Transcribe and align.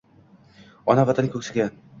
Ona-Vatan 0.95 1.31
ko’ksiga 1.37 1.71